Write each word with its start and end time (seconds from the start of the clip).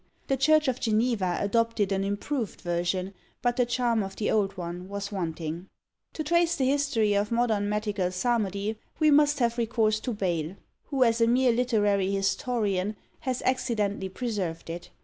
The 0.29 0.35
church 0.35 0.67
of 0.67 0.79
Geneva 0.79 1.37
adopted 1.39 1.91
an 1.91 2.03
improved 2.03 2.61
version, 2.61 3.13
but 3.43 3.55
the 3.55 3.67
charm 3.67 4.01
of 4.01 4.15
the 4.15 4.31
old 4.31 4.57
one 4.57 4.87
was 4.89 5.11
wanting. 5.11 5.69
To 6.13 6.23
trace 6.23 6.55
the 6.55 6.65
history 6.65 7.13
of 7.13 7.31
modern 7.31 7.69
metrical 7.69 8.09
psalmody, 8.09 8.79
we 8.97 9.11
must 9.11 9.37
have 9.37 9.59
recourse 9.59 9.99
to 9.99 10.11
Bayle, 10.13 10.55
who, 10.85 11.03
as 11.03 11.21
a 11.21 11.27
mere 11.27 11.51
literary 11.51 12.09
historian, 12.11 12.95
has 13.19 13.43
accidentally 13.43 14.09
preserved 14.09 14.71
it. 14.71 14.89